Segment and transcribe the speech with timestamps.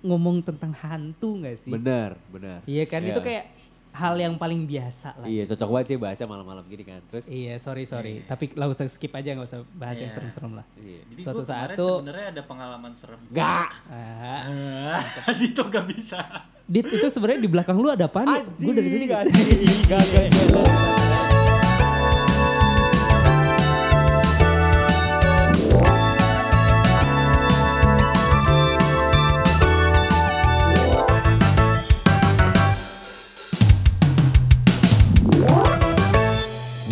[0.00, 1.70] ngomong tentang hantu nggak sih?
[1.70, 2.60] Bener, bener.
[2.64, 3.10] Iya kan Iya.
[3.10, 3.44] itu kayak
[3.90, 5.26] hal yang paling biasa lah.
[5.26, 7.02] Iya, cocok banget sih bahasa malam-malam gini kan.
[7.06, 8.22] Terus Iya, sorry sorry.
[8.22, 10.16] Tapi langsung skip aja nggak usah bahas yang Iya.
[10.16, 10.66] serem-serem lah.
[10.76, 11.02] iya.
[11.06, 13.18] Jadi Suatu saat tuh- sebenarnya ada pengalaman serem.
[13.28, 13.68] Gak.
[13.90, 15.02] Ah,
[15.40, 16.22] Dito gak bisa.
[16.64, 18.42] Dit itu sebenarnya di belakang lu ada apa nih?
[18.56, 19.22] Gue dari tadi gak
[19.90, 20.99] Gak, gak, gak.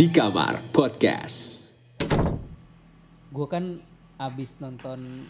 [0.09, 1.69] Di Kamar Podcast.
[3.29, 3.77] Gue kan
[4.17, 5.29] abis nonton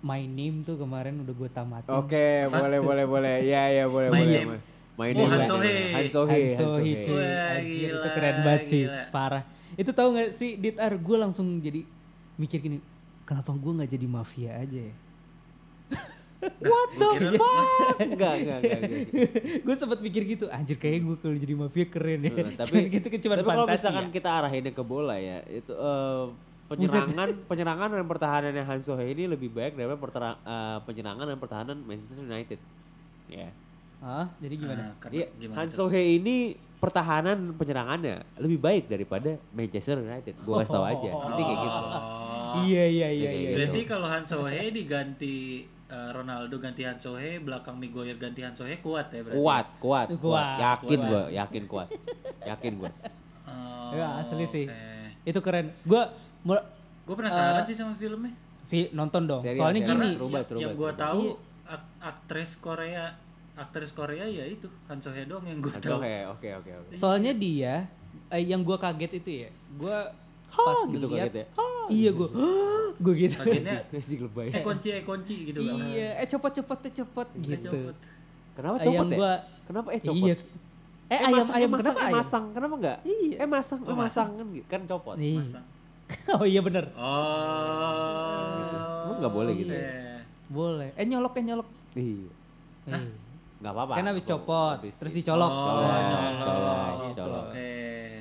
[0.00, 1.92] My Name tuh kemarin udah gue tamatin.
[1.92, 3.34] Oke, boleh, boleh, boleh.
[3.44, 4.40] Iya, iya, boleh, My boleh.
[4.40, 4.56] name.
[4.96, 5.68] Oh, name, Han Sohei.
[5.68, 5.92] name.
[6.00, 6.84] Han Sohei, Han Sohei.
[6.96, 7.12] Hichi.
[7.12, 7.20] Wah,
[7.60, 9.04] Anjir, itu gila, keren banget sih, gila.
[9.12, 9.44] parah.
[9.76, 11.84] Itu tahu nggak sih, Dit Ar, gue langsung jadi
[12.40, 12.80] mikir gini,
[13.28, 14.94] kenapa gue nggak jadi mafia aja ya?
[16.38, 17.98] What the fuck?
[18.06, 18.80] Enggak, enggak, enggak.
[19.58, 22.30] gue sempat mikir gitu, anjir kayaknya gue kalau jadi mafia keren ya.
[22.30, 24.12] Nah, tapi Cuman gitu kan cuma tapi kalau misalkan ya.
[24.14, 26.24] kita arahinnya ke bola ya, itu eh,
[26.70, 31.76] penyerangan penyerangan dan pertahanannya Han Sohei ini lebih baik daripada pertera- eh, penyerangan dan pertahanan
[31.82, 32.58] Manchester United.
[33.26, 33.50] Ya.
[33.98, 34.30] Hah?
[34.38, 34.94] Jadi gimana?
[35.02, 35.74] Karena gimana Han tuh?
[35.74, 40.38] Sohei ini pertahanan penyerangannya lebih baik daripada Manchester United.
[40.46, 41.10] Gua kasih tahu aja.
[41.10, 41.78] Nanti kayak gitu.
[41.82, 42.62] Oh.
[42.62, 43.50] Iya iya iya iya.
[43.50, 43.56] gitu.
[43.58, 48.78] Berarti kalau Han Sohei diganti eh, Ronaldo ganti Han Sohei, belakang Maguire ganti Han Sohei
[48.78, 49.36] kuat ya berarti.
[49.36, 50.56] Kuat, kuat, Kuat, kuat.
[50.58, 51.08] Yakin kuat.
[51.08, 51.88] gua, yakin kuat.
[52.44, 52.90] Yakin gua.
[53.44, 54.66] Oh, Ya, asli sih.
[55.22, 55.72] Itu keren.
[55.82, 56.02] Gue
[57.02, 58.32] Gue penasaran Eh, sih sama filmnya.
[58.92, 59.40] nonton dong.
[59.40, 59.96] Serial, Soalnya serial.
[59.96, 61.32] gini, Seru banget, seru yang gue tahu Iya.
[61.66, 63.04] ak- aktris Korea,
[63.54, 66.00] aktris Korea ya itu Han doang yang gue Han tahu.
[66.04, 66.92] Oke, oke, oke.
[66.94, 67.88] soalnya dia
[68.28, 69.96] eh, yang gue kaget itu ya, gue
[70.52, 71.46] pas gitu ngeliat, kaget ya.
[71.90, 72.28] Iya gue,
[72.98, 73.34] gue gitu.
[73.38, 74.48] Bagiannya Anjing lebay.
[74.50, 75.74] eh kunci eh kunci gitu kan.
[75.86, 77.68] iya, eh copot copot eh copot Eh, gitu.
[77.68, 77.96] copot.
[78.52, 79.16] Kenapa Eh, copot yang ya?
[79.16, 80.18] gua- Kenapa eh copot?
[80.18, 80.34] Iya.
[81.08, 82.16] Eh, ayam masang, ayam masang, kenapa eh ayam?
[82.16, 82.44] masang?
[82.50, 82.98] Kenapa enggak?
[83.02, 83.34] Iya.
[83.34, 85.14] Eh masang, Kok eh masang kan, kan copot.
[85.16, 85.36] Nih.
[85.38, 85.64] Masang.
[86.34, 87.06] oh iya bener, Oh.
[89.04, 89.82] Emang nggak boleh gitu ya?
[89.82, 90.88] Eh, boleh.
[90.94, 91.68] Eh nyolok ya nyolok.
[91.94, 92.30] Iya.
[92.88, 93.02] Eh.
[93.58, 93.92] Enggak apa-apa.
[93.92, 95.46] Kan habis copot, Habis terus dicolok.
[95.46, 96.40] Oh, Colok, nyolok.
[96.40, 97.18] colok, Gitu.
[97.18, 97.46] colok.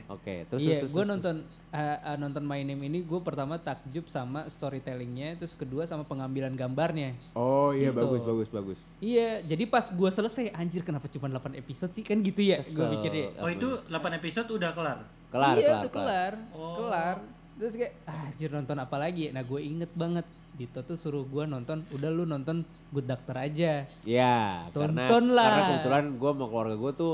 [0.08, 0.16] Oke.
[0.18, 1.36] Oke, terus iya, terus, gue terus, nonton
[1.70, 6.54] eh, eh, nonton My Name ini gue pertama takjub sama storytellingnya, terus kedua sama pengambilan
[6.54, 7.12] gambarnya.
[7.34, 8.00] Oh iya Gitu.
[8.00, 8.80] bagus bagus bagus.
[8.98, 12.60] Iya, jadi pas gue selesai, anjir kenapa cuma 8 episode sih kan gitu ya?
[12.60, 12.92] Gue Kesel.
[12.94, 13.28] pikirnya.
[13.38, 15.00] Oh itu 8 episode udah kelar.
[15.28, 16.34] Kelar iya, kelar udah kelar.
[16.34, 16.76] kelar, Oh.
[16.80, 17.18] kelar.
[17.58, 19.24] Terus kayak, ah, anjir nonton apa lagi?
[19.30, 23.86] Nah gue inget banget, Dito tuh suruh gue nonton, udah lu nonton Good Doctor aja.
[24.02, 25.46] Iya, karena lah.
[25.46, 27.14] karena kebetulan gue sama keluarga gue tuh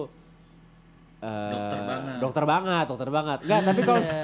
[1.24, 2.16] eh, Dokter banget.
[2.20, 3.40] Dokter banget, dokter banget.
[3.42, 4.24] Enggak, tapi kalau Iya.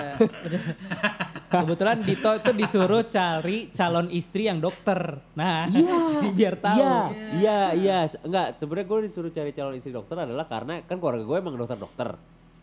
[1.50, 5.18] Kebetulan Dito itu disuruh cari calon istri yang dokter.
[5.34, 5.66] Nah,
[6.14, 6.78] jadi biar tahu.
[6.78, 6.98] Iya,
[7.34, 8.00] iya, iya.
[8.22, 12.14] Enggak, sebenarnya gue disuruh cari calon istri dokter adalah karena kan keluarga gue emang dokter-dokter.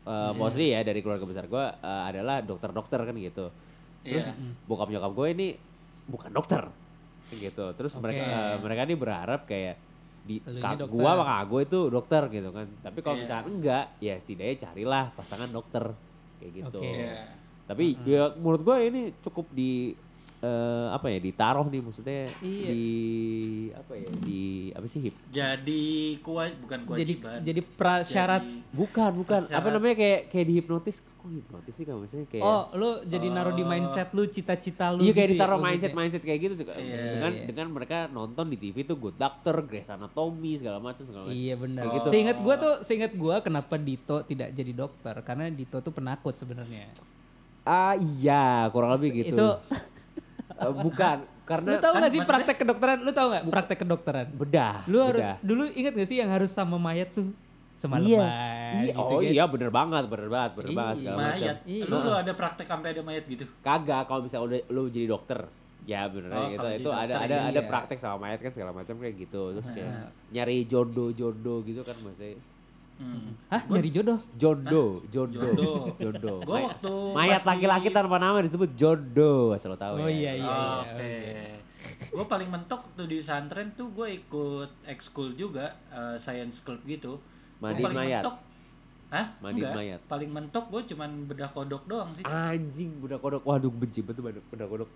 [0.07, 3.51] Eh, Mostly ya dari keluarga besar gue eh, adalah dokter-dokter kan gitu.
[4.07, 4.39] Terus
[4.71, 5.49] bokap nyokap gue ini
[6.07, 6.63] bukan dokter.
[7.27, 7.65] Kayak gitu.
[7.75, 8.39] Terus mereka Oke.
[8.39, 9.75] eh, mereka ini berharap kayak
[10.26, 12.66] di kak gua sama kak gue itu dokter gitu kan.
[12.82, 13.22] Tapi kalau Iya.
[13.22, 15.84] misalnya enggak, ya setidaknya carilah pasangan dokter
[16.42, 16.78] kayak gitu.
[16.82, 16.91] Oke.
[16.91, 17.14] Iya.
[17.66, 19.94] Tapi ya menurut gue ini cukup di
[20.39, 22.69] eh, apa ya ditaruh nih maksudnya Iya.
[22.69, 22.85] di
[23.73, 25.85] apa ya di apa sih hip Jadi
[26.21, 26.87] kuat bukan Jadi
[27.17, 27.39] kewajiban.
[27.41, 28.43] jadi prasyarat.
[28.43, 29.73] Jadi- bukan bukan apa Syarat.
[29.73, 33.65] namanya kayak kayak dihipnotis kok hipnotis sih kan maksudnya kayak Oh, lu jadi naruh di
[33.65, 35.67] mindset lu, cita-cita lu iya kayak gitu ya, ditaruh maksudnya.
[35.73, 36.65] mindset mindset kayak gitu sih.
[36.67, 37.45] Iya, dengan iya.
[37.45, 41.55] dengan mereka nonton di TV tuh Good Doctor, Grey's Anatomy segala macam segala macam Iya
[41.57, 41.83] benar.
[41.83, 42.09] Kayak gitu.
[42.11, 46.93] Seingat gua tuh, seingat gua kenapa Dito tidak jadi dokter karena Dito tuh penakut sebenarnya.
[47.65, 49.49] ah iya kurang lebih gitu Itu
[50.59, 52.99] Eh, bukan karena lu tahu kan gak sih maksudnya- praktek kedokteran?
[52.99, 54.27] Lu tahu gak praktek kedokteran?
[54.33, 55.37] bedah Lu harus bedah.
[55.41, 57.28] dulu ingat gak sih yang harus sama mayat tuh
[57.75, 58.25] semalaman iya,
[58.75, 59.28] iya gitu oh kan?
[59.28, 61.56] iya bener banget bener banget bener Iya, banget segala macam mayat.
[61.62, 61.84] Iya.
[61.84, 63.44] Lu, lu ada praktek sampai ada mayat gitu.
[63.61, 65.41] kagak kalau misalnya udah lu jadi dokter
[65.84, 67.69] ya bener Oh, gitu itu ada dokter, ada ada iya.
[67.69, 70.08] praktek sama mayat kan segala macam kayak gitu terus kayak Nah.
[70.32, 72.41] nyari jodoh jodoh gitu kan maksudnya
[72.96, 73.37] Hmm.
[73.46, 74.19] Hah, nyari jodoh?
[74.34, 75.84] jodoh jodoh Jodoh.
[76.02, 80.32] jodoh Gua May- waktu mayat laki-laki tanpa nama disebut jodoh asal lo tahu Oh ya
[80.32, 80.48] iya iya.
[80.48, 80.90] Oh, iya.
[80.90, 81.14] Oke.
[82.08, 87.20] Gue paling mentok tuh di pesantren tuh gue ikut ekskul juga eh, science club gitu.
[87.56, 88.22] Gua paling mayat?
[88.22, 88.40] mentok-
[89.06, 89.26] Hah?
[89.38, 89.75] Mandiin Enggak.
[89.76, 90.00] mayat?
[90.06, 92.25] Paling mentok gue cuman bedah kodok doang sih.
[92.25, 94.90] anjing budak kodok waduh benci banget budak kodok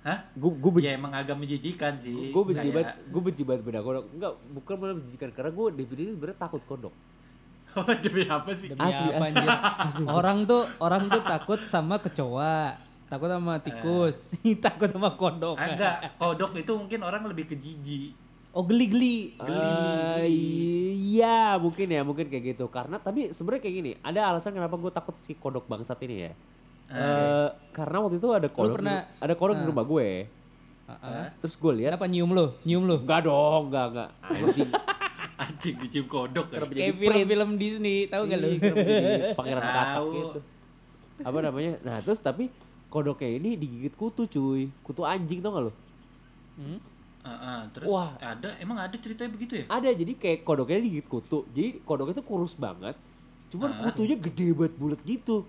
[0.00, 0.22] Hah?
[0.32, 2.30] gue gue benci Ya emang agak menjijikan sih.
[2.30, 6.10] gue benci banget gue benci banget budak kodok enggak bukan malah menjijikan karena gue definisi
[6.14, 6.94] sebenarnya takut kodok
[7.76, 8.72] Oh, demi apa sih?
[8.72, 9.36] Demi Asli, apa, asli.
[9.36, 9.48] anjir?
[10.08, 12.72] Orang tuh orang tuh takut sama kecoa,
[13.04, 14.32] takut sama tikus,
[14.64, 15.60] takut sama kodok.
[15.60, 18.16] Enggak, kodok itu mungkin orang lebih ke jijik.
[18.50, 19.36] Oh geli-geli.
[19.36, 24.74] Eh, iya mungkin ya mungkin kayak gitu karena tapi sebenarnya kayak gini ada alasan kenapa
[24.74, 26.32] gue takut si kodok bangsat ini ya
[26.88, 30.08] Eh, karena waktu itu ada kodok pernah- di, ada kodok di rumah gue
[30.86, 31.24] Heeh.
[31.36, 32.46] terus gue lihat Kenapa nyium lu?
[32.62, 32.96] Nyium lu?
[32.96, 34.70] enggak dong enggak enggak anjing
[35.36, 36.64] Anjing dicium kodok kan.
[36.66, 38.48] Kayak film-film Disney, tahu gak lu?
[38.56, 40.38] Kenapa jadi pangeran katak gitu
[41.18, 42.52] apa namanya nah terus tapi
[42.86, 45.72] kodoknya ini digigit kutu cuy kutu anjing tau gak lo
[46.54, 46.78] Hmm?
[47.20, 48.14] Heeh, terus Wah.
[48.16, 49.64] ada emang ada ceritanya begitu ya?
[49.66, 52.94] ada jadi kayak kodoknya digigit kutu jadi kodoknya itu kurus banget
[53.48, 53.78] cuman Ah.
[53.82, 55.44] kutunya gede banget bulat gitu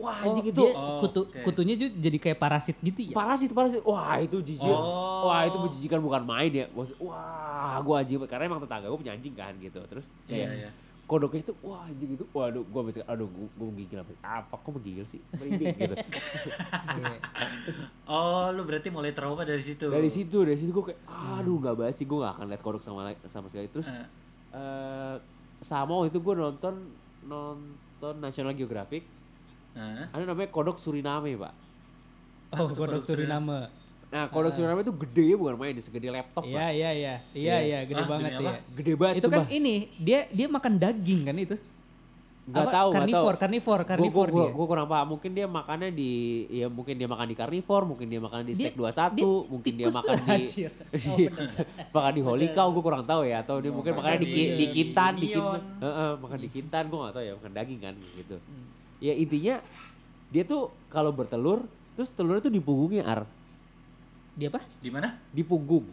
[0.00, 1.40] wah anjing itu dia Oh, kutu oke.
[1.42, 3.14] kutunya jadi kayak parasit gitu ya.
[3.14, 5.28] parasit parasit wah itu jijik Oh.
[5.28, 9.12] wah itu menjijikan bukan main ya Maksud, wah gua anjing karena emang tetangga gua punya
[9.12, 10.70] anjing kan gitu terus kayak Iya, iya.
[11.04, 14.60] kodoknya itu wah anjing itu waduh gua bisa aduh gua, gua menggigil apa ah fuck
[14.60, 17.14] kok menggigil sih merinding gitu Iya.
[18.10, 19.86] Oh, lu berarti mulai trauma dari situ.
[19.86, 22.80] dari situ dari situ gua kayak aduh nggak banget sih gua nggak akan lihat kodok
[22.80, 24.06] sama sama sekali terus Eh.
[24.52, 25.16] eh
[25.60, 26.74] sama waktu itu gua nonton
[27.22, 29.04] nonton National Geographic
[29.72, 30.04] Heeh.
[30.06, 31.52] ada namanya kodok Suriname pak
[32.50, 33.70] Oh, kodok kodok Suriname.
[34.08, 37.14] nah kodok Suriname itu gede ya bukan main segede laptop Iya, pak iya, iya.
[37.30, 38.52] Iya, iya, gede Ah, banget ya.
[38.72, 39.52] gede banget Itu kan sumpah.
[39.52, 41.54] ini, dia dia makan daging kan itu?
[42.42, 42.74] Nggak Apa?
[42.74, 43.06] tahu, nggak tahu.
[43.22, 44.56] Karnivor, karnivor, Gua- karnivor gua, gua, dia.
[44.56, 45.06] gua kurang paham.
[45.08, 46.10] Mungkin dia makannya di
[46.50, 49.72] ya mungkin dia makan di karnivor, mungkin dia makan di Dia- steak 21, dia mungkin
[49.76, 50.34] dia makan di.
[51.06, 51.30] Oh, di-
[51.88, 54.34] makan di Holy Cow gua kurang tahu ya atau dia mungkin makan makannya di, di-
[54.34, 55.60] di di kintan di kintan.
[55.78, 58.36] Heeh, makan di kintan gua nggak tahu ya makan daging kan gitu.
[58.36, 58.66] Hmm.
[59.00, 59.64] Ya intinya
[60.28, 63.20] dia tuh kalau bertelur terus telurnya tuh di punggungnya ar,
[64.32, 64.60] Dia apa?
[64.78, 65.16] Di mana?
[65.28, 65.84] di punggung.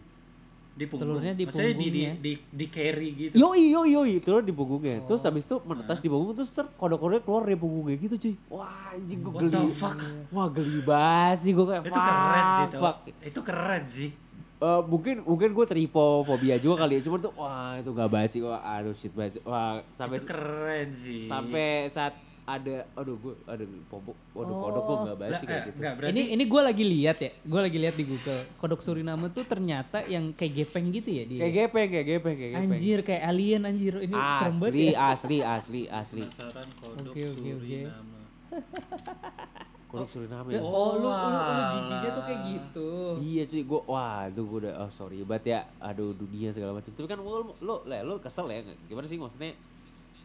[0.74, 1.10] Di punggung.
[1.10, 2.14] Telurnya di Maksudnya di, di, punggungnya.
[2.22, 3.34] di, di carry gitu.
[3.34, 5.02] Yoi yoi yoi telur di punggungnya.
[5.04, 5.26] Terus Oh.
[5.26, 8.36] habis itu menetas di punggung terus ter kodok-kodoknya keluar dari punggungnya gitu cuy.
[8.48, 9.52] Wah anjing What geli.
[9.58, 10.00] the fuck?
[10.30, 12.98] Wah geli banget sih gue kayak Itu keren sih fuck.
[13.26, 14.10] Itu keren sih.
[14.58, 18.42] Eh, mungkin mungkin gue tripofobia juga kali ya cuman tuh wah itu nggak banget sih
[18.42, 19.42] wah aduh shit banget sih.
[19.44, 21.22] wah sampai itu keren sih.
[21.22, 22.14] sampai saat
[22.48, 25.94] ada aduh gue aduh popok waduh kodok gue nggak Lah, sih kayak eh, gitu enggak,
[26.00, 28.42] berarti Ini ini gue lagi lihat ya, gue lagi lihat di Google.
[28.56, 31.40] Kodok Suriname tuh ternyata yang kayak gepeng gitu ya dia.
[31.44, 33.94] kayak gepeng kayak gepeng kayak gepeng Anjir kayak alien anjir.
[34.00, 35.04] Ini serem banget asli ya.
[35.12, 37.36] asli asli asli penasaran kodok oke, oke.
[37.36, 38.22] Suriname.
[39.92, 40.64] kodok Suriname Oh,
[40.96, 41.72] lu lu lu walah.
[41.76, 42.90] jijinya tuh kayak gitu.
[43.18, 46.92] Iya cuy, gue wah itu gue udah oh sorry banget ya, aduh dunia segala macam.
[46.92, 49.52] Tapi kan lu lu, lah, lu kesel ya, gimana sih maksudnya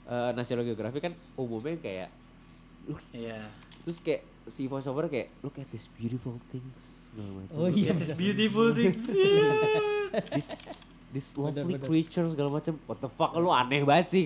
[0.04, 2.08] eh National Geographic kan umumnya kayak
[2.84, 3.46] lu Iya.
[3.82, 7.54] terus kayak si voiceover kayak look at these beautiful things segala macam.
[7.54, 7.90] Oh Look iya.
[7.90, 9.06] It is beautiful things.
[10.10, 10.66] at this
[11.10, 11.84] this lovely bener.
[11.84, 12.74] creature segala macam.
[12.84, 14.24] What the fuck lu aneh banget sih.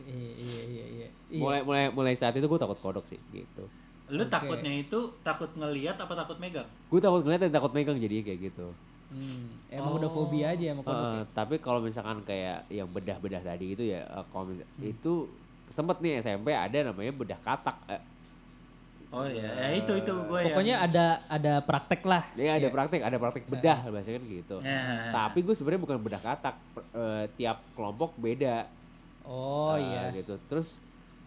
[0.00, 1.08] Iya iya iya iya.
[1.28, 1.36] Iya.
[1.36, 3.68] Mulai mulai mulai saat itu gue takut kodok sih gitu.
[4.08, 4.32] Lu Oke.
[4.32, 6.66] takutnya itu takut ngelihat apa takut megang?
[6.88, 8.72] Gue takut ngeliat dan takut megang jadi kayak gitu.
[9.10, 11.02] Hmm, emang udah fobia aja sama kodok.
[11.04, 14.62] Eh, tapi kalau misalkan kayak yang bedah-bedah tadi itu ya eh, kalau Hmm.
[14.80, 15.26] itu
[15.66, 17.74] sempet nih SMP ada namanya bedah katak.
[17.88, 18.02] Eh,
[19.10, 22.22] Oh iya, ya itu itu gue Pokoknya ada ada praktek lah.
[22.38, 24.56] ya ada praktek, ada praktek bedah bahasanya kan gitu.
[24.62, 25.10] Ya.
[25.10, 26.54] Tapi gue sebenarnya bukan bedah katak,
[26.94, 28.70] eh, tiap kelompok beda.
[29.26, 30.14] Oh Eh, iya.
[30.14, 30.38] gitu.
[30.46, 30.78] Terus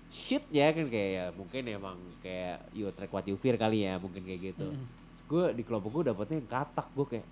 [0.07, 3.99] shit ya kan kayak ya, mungkin emang kayak you track what you fear kali ya
[3.99, 4.71] mungkin kayak gitu.
[4.71, 4.87] Mm.
[5.11, 7.27] Terus gue di kelompok gue dapetnya yang katak gue kayak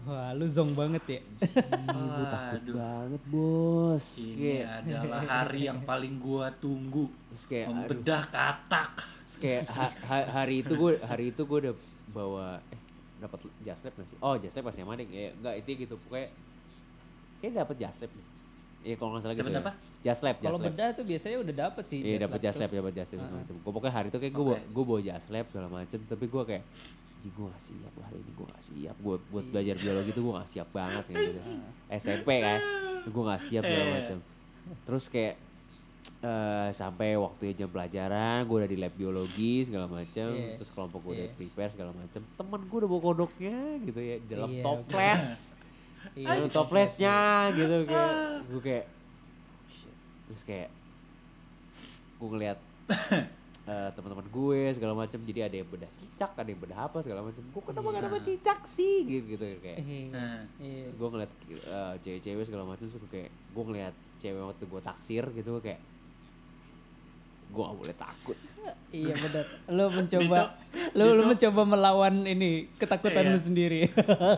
[0.00, 1.20] Wah, lu zong banget ya.
[2.14, 2.74] gue takut Aduh.
[2.74, 4.06] banget bos.
[4.22, 7.10] Ini Kayak, adalah hari yang paling gua tunggu.
[7.42, 7.74] kayak aduh.
[7.76, 8.92] Membedah katak.
[9.36, 11.74] Kayak ha- ha- hari itu gue hari itu gue udah
[12.08, 12.80] bawa eh
[13.18, 14.18] dapat jaslep nggak sih?
[14.18, 15.06] Oh jaslep pas SMA deh.
[15.06, 16.28] Ya enggak itu gitu pokoknya
[17.40, 18.26] kayak dapat jaslep nih.
[18.80, 19.42] Iya kalau nggak salah gitu.
[19.44, 19.60] Dapet ya.
[19.60, 19.72] apa?
[20.00, 21.98] Jaslep, Kalau bedah tuh biasanya udah dapet sih.
[22.00, 22.78] Iya dapat jaslep tuh.
[22.80, 23.40] dapat jaslep segala Ah.
[23.44, 23.54] macam.
[23.58, 24.64] Gue pokoknya hari itu kayak gue bawa, Oke.
[24.72, 26.64] gue bawa jaslep segala macam, tapi gue kayak
[27.20, 30.34] Ji gue gak siap hari ini gue gak siap gue buat belajar biologi tuh gue
[30.34, 31.40] gak siap banget kayak gitu
[31.90, 32.60] SMP kan
[33.04, 33.92] gue gak siap segala Eh.
[33.94, 34.18] macam
[34.80, 35.36] terus kayak
[36.18, 40.52] eh sampai waktunya jam pelajaran gue udah di lab biologi segala macam Iya.
[40.54, 41.36] terus kelompok gue udah Iya.
[41.38, 45.24] prepare segala macam temen gue udah bawa kodoknya gitu ya di dalam Iya, toples
[46.10, 46.26] Iya.
[46.26, 47.16] dalam toplesnya
[47.52, 48.12] gitu kayak
[48.46, 48.86] gue kayak
[49.68, 49.94] shit.
[50.26, 50.68] terus kayak
[52.16, 52.58] gue ngeliat
[53.70, 57.20] eh, teman-teman gue segala macam jadi ada yang bedah cicak ada yang bedah apa segala
[57.22, 60.82] macam gue kenapa gak dapat cicak sih gitu gitu kayak Eh, Nah, iya.
[60.82, 64.80] terus gue ngeliat eh, cewek-cewek segala macam terus gue kayak gue ngeliat cewek waktu gue
[64.82, 65.80] taksir gitu gue kayak
[67.48, 68.38] gue gak boleh takut
[68.90, 69.46] Iya benar.
[69.68, 70.38] Lu mencoba
[70.92, 73.32] lu lu mencoba melawan ini ketakutan Iya.
[73.32, 73.80] lu sendiri.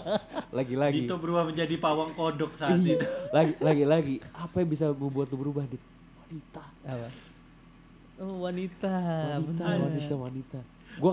[0.59, 2.97] lagi-lagi Dito berubah menjadi pawang kodok saat Iya.
[2.97, 3.07] itu.
[3.31, 5.81] lagi lagi lagi apa yang bisa membuat lu berubah dit
[6.19, 7.09] wanita Apa?
[8.23, 8.95] Oh, wanita.
[9.35, 10.59] wanita wanita wanita
[10.93, 11.12] gue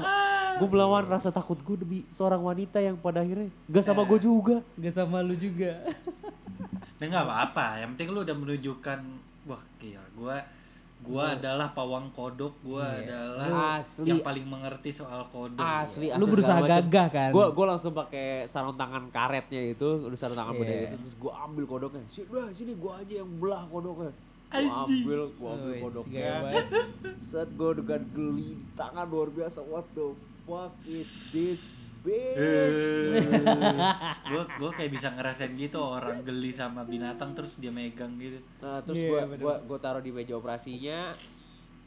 [0.55, 4.61] gue melawan rasa takut gue demi seorang wanita yang pada akhirnya gak sama gue juga
[4.75, 5.73] Gak sama lu juga.
[6.99, 8.99] Nah nggak apa-apa, yang penting lu udah menunjukkan
[9.45, 10.37] wah gila gua
[10.99, 14.03] gua adalah pawang kodok, gua adalah Asli.
[14.03, 15.63] yang paling mengerti soal kodok.
[15.63, 16.83] Asli, Lu asli berusaha segala macem.
[16.83, 17.29] gagah kan?
[17.31, 20.61] Gue gue langsung pakai sarung tangan karetnya itu, udah sarung tangan Iya.
[20.61, 22.03] beda itu, terus gue ambil kodoknya.
[22.05, 24.11] Sini, sini gue aja yang belah kodoknya.
[24.49, 25.05] Anjing.
[25.05, 26.21] ambil, gue ambil kodoknya.
[26.41, 26.61] gaya
[27.29, 29.59] Set gue dengan geli di tangan luar biasa.
[29.61, 30.17] What the
[30.49, 31.61] fuck is this
[32.01, 32.39] bitch?
[34.29, 38.39] gua gua kayak bisa ngerasain gitu orang geli sama binatang terus dia megang gitu.
[38.63, 39.37] Nah, terus gue bener.
[39.43, 41.13] gua gua taruh di meja operasinya.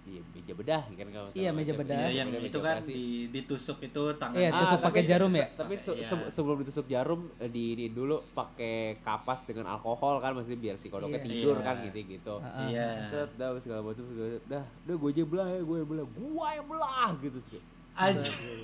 [0.03, 1.95] Iya, meja bedah kan kalau Iya, meja bedah.
[1.97, 2.91] Iya yang Meja itu kan operasi.
[2.91, 4.35] di, ditusuk itu tangan.
[4.35, 5.47] Iya, tusuk tapi pakai jarum se- ya?
[5.55, 6.05] Tapi se- Iya.
[6.05, 10.75] se- sebelum ditusuk jarum eh, di ini dulu pakai kapas dengan alkohol kan maksudnya biar
[10.75, 11.27] si kodoknya Iya.
[11.29, 11.65] tidur Iya.
[11.65, 12.35] kan gitu gitu.
[12.37, 12.87] Ah, Iya.
[13.07, 16.47] Set dah segala macam segala dah, udah gue aja belah ya, gue yang belah, gue
[16.53, 17.39] yang belah gitu.
[17.41, 17.61] sih.
[17.95, 18.61] Anjing.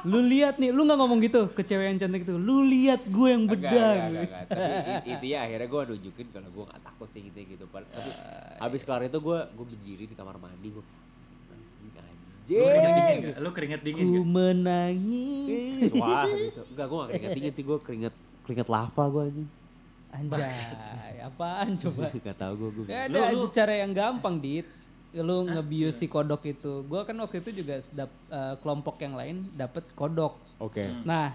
[0.00, 2.32] Lu lihat nih, lu nggak ngomong gitu ke cewek yang cantik itu.
[2.32, 3.66] Lu lihat gue yang bedah.
[3.66, 4.42] enggak, enggak, enggak.
[4.46, 7.64] Tapi i- intinya akhirnya gue nunjukin kalau gue gak takut sih gitu gitu.
[7.66, 8.10] Pad- Tapi
[8.58, 10.84] habis kelar itu gue gue berdiri di kamar mandi gue.
[12.48, 13.36] Lu keringet dingin gak?
[13.38, 14.26] Lu keringet dingin Ku gak?
[14.30, 15.64] menangis.
[15.92, 16.60] Wah gitu.
[16.64, 19.48] Enggak gue gak keringet dingin sih gue keringet keringet lava gue anjing.
[20.08, 20.56] Anjay,
[21.20, 22.08] apaan coba?
[22.08, 22.84] Gak tau gue gue.
[22.88, 24.64] Ya, Lu- ada lu- cara yang gampang, Dit.
[25.10, 26.84] Lu ngebius si kodok itu.
[26.84, 30.36] Gua kan waktu itu juga dap, eh, kelompok yang lain dapet kodok.
[30.58, 30.84] Oke.
[31.02, 31.32] Nah,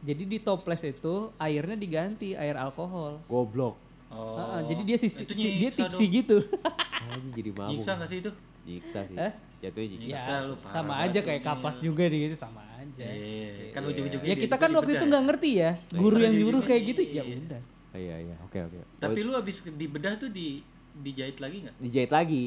[0.00, 3.22] jadi di toples itu airnya diganti air alkohol.
[3.24, 3.78] Goblok.
[4.08, 4.36] Oh.
[4.36, 6.12] Heeh, jadi dia sisi, Itu si- dia tipsi dong.
[6.14, 6.36] gitu.
[7.04, 7.70] Anjing jadi mabuk.
[7.72, 8.30] Nyiksa gak sih itu?
[8.62, 9.16] Nyiksa sih.
[9.16, 9.32] Eh?
[9.60, 10.28] Jatuhnya nyiksa.
[10.28, 11.48] Ya, lu sama aja kayak Mil.
[11.48, 13.06] kapas juga di gitu sama aja.
[13.06, 16.24] Iya, kan ujung-ujungnya Ya kita kan waktu itu dibedah nggak ngerti ya, guru Iya.
[16.26, 17.22] yang nyuruh kayak gitu, iya.
[17.22, 17.62] ya udah.
[17.88, 18.34] Oh, iya iya.
[18.42, 18.78] Oke oke.
[18.98, 20.60] Tapi Oh, lu abis dibedah tuh di
[20.94, 21.76] dijahit lagi nggak?
[21.78, 22.44] dijahit lagi.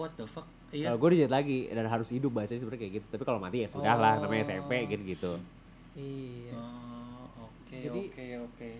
[0.00, 0.48] What the fuck?
[0.70, 0.94] Iya.
[0.94, 3.06] gue dijahit lagi dan harus hidup bahasanya sebenarnya kayak gitu.
[3.10, 5.32] Tapi kalau mati ya sudah lah namanya SMP gitu gitu.
[5.92, 6.54] Iya.
[6.56, 8.70] Oh, oke Jadi- oke oke.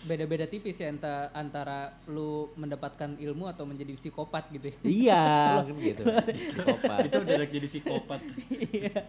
[0.00, 1.78] Beda-beda tipis ya antara, antara
[2.08, 4.76] lu mendapatkan ilmu atau menjadi psikopat gitu ya.
[4.80, 5.24] iya
[5.68, 6.02] kan gitu.
[6.56, 6.98] Psikopat.
[7.04, 8.20] Itu udah jadi psikopat.
[8.80, 9.04] Iya.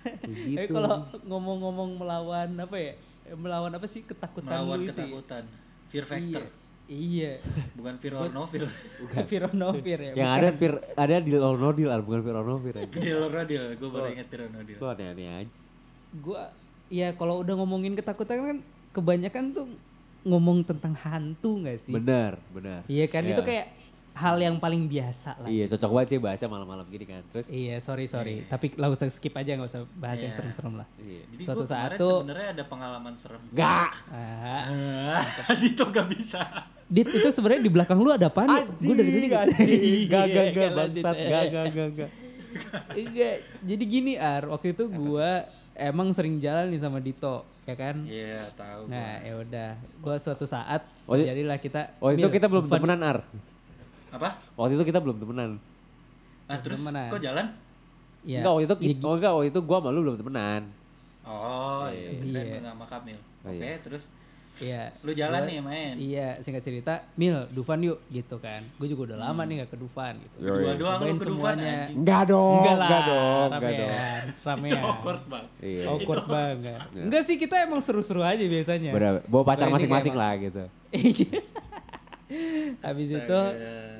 [0.00, 0.72] Tapi gitu.
[0.72, 2.94] kalau ngomong-ngomong melawan apa ya?
[3.36, 4.88] Melawan apa sih ketakutan Melawan lu itu?
[4.88, 4.96] ya?
[4.96, 5.44] ketakutan.
[5.90, 6.40] Fear factor.
[6.40, 6.59] Iya.
[7.78, 8.66] Bukan fear or no fear.
[8.66, 9.22] Iya.
[9.22, 10.12] Vironovir ya.
[10.18, 11.38] Yang ada fir ada deal,
[11.94, 12.90] ah, bukan fear or no fear aja.
[12.90, 13.64] No deal.
[13.78, 14.78] Gue baru or no deal.
[14.82, 15.58] Lu aneh-aneh aja.
[16.18, 16.50] Gua
[16.90, 18.58] ya kalau udah ngomongin ketakutan kan
[18.90, 19.66] kebanyakan tuh
[20.26, 21.94] ngomong tentang hantu nggak sih?
[21.94, 22.82] Benar, benar.
[22.90, 23.38] Iya kan Iya.
[23.38, 23.66] itu kayak
[24.12, 25.46] hal yang paling biasa lah.
[25.46, 27.22] Iya, cocok banget sih bahasa malam-malam gini kan.
[27.28, 28.44] Terus Iya, sorry sorry.
[28.44, 30.38] Tapi langsung skip aja nggak usah bahas yang Iya.
[30.38, 30.86] serem-serem lah.
[30.96, 31.22] iya.
[31.26, 33.40] Jadi Suatu gue saat tuh- sebenarnya ada pengalaman serem.
[33.50, 33.90] Gak.
[34.08, 34.62] Ah,
[35.42, 36.42] Ah, Dito gak bisa.
[36.84, 38.64] Dit itu sebenarnya di belakang lu ada apaan ya?
[38.66, 39.46] Gue dari tadi nggak-
[40.12, 41.02] Gak, gak, Iya, gak, lanjut.
[41.02, 41.16] bangsat.
[41.22, 42.10] Gak, gak, gak, gak.
[42.92, 43.30] Iya,
[43.62, 48.02] jadi gini Ar, waktu itu gua emang sering jalan nih sama Dito, ya kan?
[48.02, 48.90] Iya tahu.
[48.90, 53.00] Nah, ya udah, gua suatu saat Oh, i- jadilah kita Waktu itu kita belum temenan,
[53.00, 53.18] Ar.
[54.10, 54.28] Apa?
[54.54, 55.50] Waktu itu kita belum temenan.
[56.44, 57.06] Ah terus Gimana?
[57.06, 57.46] kok jalan?
[58.20, 60.62] Ya, Enggak, waktu itu ya, kita, oh enggak, waktu itu gua sama lu belum temenan.
[61.22, 62.08] Oh iya.
[62.12, 62.42] Iya.
[62.50, 63.18] Keren sama Kamil.
[63.40, 63.78] Oh, Oke iya.
[63.78, 64.04] terus
[64.60, 64.92] Iya.
[65.00, 65.92] lu jalan Gua- nih main.
[65.96, 68.60] Iya, singkat cerita, Mil, Dufan yuk gitu kan.
[68.76, 70.36] Gue juga udah lama nih gak ke Dufan gitu.
[70.38, 71.56] Berdua doang lu ke Dufan.
[71.88, 73.90] Enggak dong, Enggak lah, enggak dong, enggak dong.
[74.50, 75.44] ramean, Itu awkward bang.
[75.62, 75.84] Iya.
[75.86, 76.80] Awkward banget.
[76.92, 78.90] Enggak sih, kita emang seru-seru aja biasanya.
[78.92, 80.64] Bener, bawa pacar masing-masing lah gitu.
[82.86, 83.38] Habis itu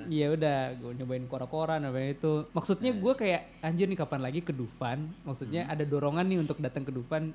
[0.08, 2.46] ya udah gue nyobain kora-kora nyobain itu.
[2.50, 5.10] Maksudnya gue kayak anjir nih kapan lagi ke Dufan?
[5.22, 5.72] Maksudnya Hmm.
[5.72, 7.34] ada dorongan nih untuk datang ke Dufan.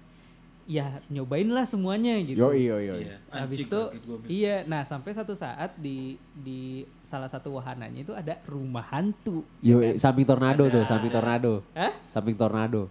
[0.65, 2.41] Ya nyobain lah semuanya gitu.
[2.41, 2.97] Yo, yo, yo.
[2.97, 3.21] Iya.
[3.29, 3.79] Habis itu
[4.25, 9.45] iya, nah sampai satu saat di di salah satu wahananya itu ada rumah hantu.
[9.61, 11.17] Yo, samping tornado tuh, Ada, samping ada.
[11.21, 11.53] tornado.
[11.77, 11.93] Hah?
[12.09, 12.89] Samping tornado.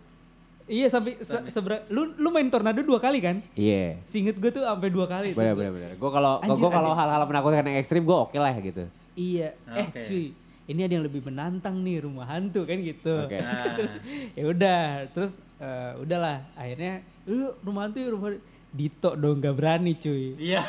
[0.65, 3.45] Iya sampai se- sebera- lu lu main tornado dua kali kan?
[3.53, 4.01] Iya.
[4.03, 5.37] Singet gue tuh sampai dua kali.
[5.37, 5.91] Bener, bener, bener.
[5.95, 8.89] Gue kalau gue kalau hal-hal menakutkan yang ekstrim gue oke lah gitu.
[9.13, 10.33] Iya, Ah, eh cuy,
[10.65, 13.15] ini ada yang lebih menantang nih rumah hantu kan gitu.
[13.23, 13.37] Oke.
[13.37, 13.71] Nah.
[13.77, 13.93] terus
[14.33, 18.33] ya udah, terus eh, udahlah akhirnya, lu rumah hantu ya rumah
[18.75, 20.35] Dito dong gak berani cuy.
[20.35, 20.65] Iya.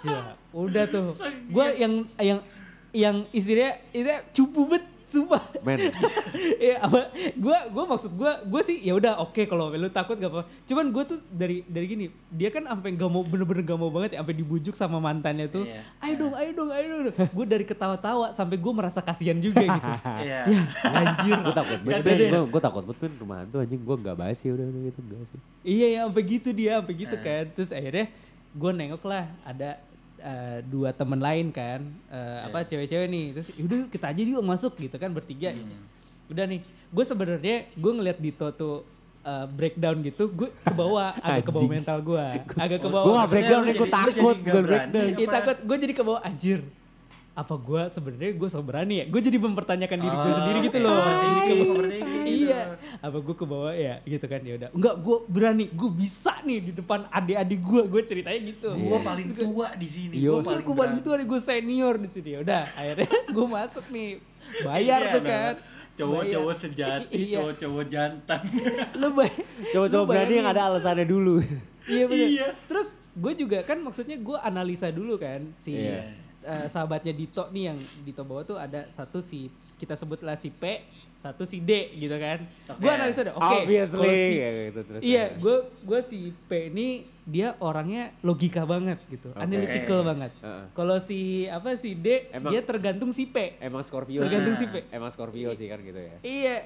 [0.00, 0.54] Siap.
[0.54, 1.12] Udah tuh,
[1.52, 2.38] gua yang yang
[2.88, 5.42] yang istilahnya istilahnya cupu bet sumpah.
[5.60, 5.78] Men,
[6.60, 10.28] Iya apa gua gua maksud gua gua sih ya udah oke kalau lu takut gak
[10.28, 13.88] apa cuman gua tuh dari dari gini dia kan sampai gak mau bener-bener gak mau
[13.88, 15.80] banget ya sampai dibujuk sama mantannya tuh Iya.
[16.00, 19.88] ayo dong ayo dong ayo dong gue dari ketawa-tawa sampai gua merasa kasihan juga gitu
[20.24, 20.40] Iya.
[20.42, 22.02] ya anjir gue takut banget.
[22.02, 22.30] ya?
[22.32, 25.20] Gue gue takut banget rumah hantu anjing gue gak bahas sih udah udah gitu enggak
[25.26, 25.38] sih.
[25.62, 27.20] iya ya sampai gitu dia sampai gitu Eh.
[27.20, 28.06] kan terus akhirnya
[28.50, 29.78] gua nengok lah ada
[30.24, 34.40] eh, dua temen lain kan eh, apa cewek-cewek nih terus yaudah yuk kita aja yuk
[34.40, 35.76] masuk gitu kan bertiga gitu.
[36.32, 38.76] udah nih gue sebenarnya gue ngeliat Dito tuh
[39.24, 42.26] eh, breakdown gitu, gue ke bawah, agak ke bawah mental gue,
[42.60, 43.16] agak ke Gue bawah.
[43.24, 44.36] gak breakdown gue lu takut.
[44.36, 45.04] Gue breakdown.
[45.16, 45.34] Iya apa?
[45.40, 46.60] takut, gue jadi ke bawah anjir.
[47.34, 49.04] Apa gue sebenarnya gue so berani ya?
[49.04, 50.94] Gue jadi mempertanyakan diri gue Oh, sendiri gitu loh.
[50.94, 51.60] Overthinking
[52.22, 52.46] gitu.
[52.46, 52.60] Iya,
[53.00, 54.68] apa gue ke bawah ya gitu kan ya udah.
[54.70, 58.70] Enggak, gue berani, gue bisa nih di depan adik-adik gue, gue ceritanya gitu.
[58.72, 60.14] Gua paling tua di sini.
[60.20, 62.28] Gua Iya, gue paling tua nih, gue senior di sini.
[62.30, 64.08] Ya Udah, akhirnya gue masuk nih.
[64.60, 65.54] Bayar Iya, tuh nah, kan.
[65.94, 66.62] Cowok-cowok Bayar.
[66.64, 67.36] sejati, Iya.
[67.36, 68.40] cowok-cowok jantan.
[69.00, 69.38] Lu bay-
[69.68, 71.42] Cowok-cowok berani yang ada alasannya dulu.
[71.84, 72.28] Iya bener.
[72.30, 72.46] Iya.
[72.64, 76.22] Terus gue juga kan maksudnya gue analisa dulu kan si Iya.
[76.44, 80.86] Eh, sahabatnya Dito nih yang Dito bawa tuh ada satu si kita sebutlah si P,
[81.24, 82.44] satu si D gitu kan.
[82.68, 82.84] Oke.
[82.84, 83.32] Gue analisa deh.
[83.32, 83.56] Oke.
[83.64, 83.96] Obviously.
[83.96, 86.88] kalau si- kayak gitu, terus iya, gue gue si P ini
[87.24, 89.40] dia orangnya logika banget gitu, Oke.
[89.40, 90.36] analytical banget.
[90.36, 90.64] Heeh.
[90.70, 93.56] Kalau si apa si D Emang- dia tergantung si P.
[93.56, 94.68] Emang Scorpio Tergantung sih.
[94.68, 94.84] si P.
[94.92, 96.16] Emang Scorpio sih kan gitu ya.
[96.20, 96.56] Iya,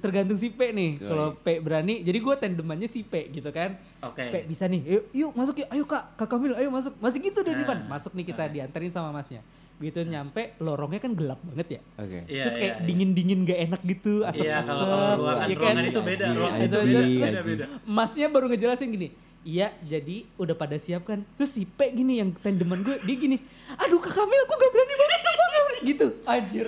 [0.00, 0.96] tergantung si P nih.
[0.96, 3.76] Kalau P berani, jadi gue tandemannya si P gitu kan.
[4.00, 4.24] Oke.
[4.24, 6.96] P bisa nih, yuk, yuk masuk yuk, ayo kak, kak Kamil, ayo masuk.
[6.96, 8.52] Masih gitu deh di depan, Nah, masuk nih kita oke.
[8.56, 9.44] dianterin sama masnya.
[9.78, 11.80] Begitu nyampe, lorongnya kan gelap banget ya.
[11.96, 12.18] Oke.
[12.26, 12.86] Iya, Terus kayak iya, iya.
[12.86, 14.66] dingin-dingin gak enak gitu, Iya, asap-asap.
[14.66, 15.62] kalau ruangan, ya kan?
[15.62, 17.64] ruangan itu beda, ruangan itu beda, beda.
[17.86, 19.08] Masnya baru ngejelasin gini,
[19.46, 21.22] iya jadi udah pada siap kan.
[21.38, 23.38] Terus si P gini yang tandeman gue, dia gini,
[23.78, 26.06] aduh kak Kamil aku gak berani banget berani." gitu.
[26.26, 26.66] Anjir.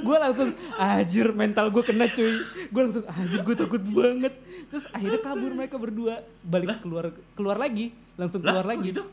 [0.00, 2.32] gue langsung, anjir mental gue kena cuy.
[2.72, 4.34] Gue langsung, anjir gue takut banget.
[4.72, 8.88] Terus akhirnya kabur mereka berdua, balik keluar keluar lagi, langsung keluar lagi.
[8.88, 9.04] gitu?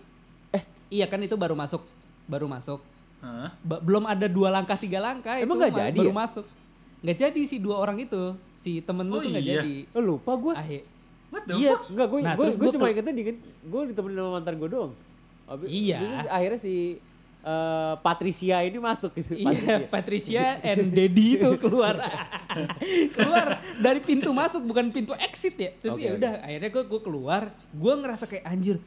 [0.55, 1.83] Eh, iya kan itu baru masuk,
[2.27, 2.79] baru masuk.
[3.17, 3.49] Hah?
[3.59, 6.15] Ba- belum ada dua langkah tiga langkah Emang itu nggak ma- jadi baru ya?
[6.15, 6.45] masuk
[6.97, 8.21] nggak jadi si dua orang itu
[8.55, 9.61] si temen lu Oh tuh nggak iya?
[9.61, 10.53] jadi Oh lupa gue.
[10.53, 10.81] Akhir,
[11.27, 11.81] What the iya fuck?
[11.89, 14.69] Enggak, gue Nah, gue terus gue gua cuma ingetnya dikit gue ditemenin sama mantan gue
[14.69, 14.93] doang.
[15.45, 15.97] Habis, Iya.
[15.97, 16.75] terus akhirnya si
[17.39, 19.33] eh, Patricia ini masuk gitu.
[19.35, 21.95] Iya, Patricia and Dedi itu keluar.
[23.15, 25.71] keluar dari pintu masuk bukan pintu exit ya.
[25.75, 28.77] Terus Oke, ya udah akhirnya gue gue keluar, gue ngerasa kayak anjir,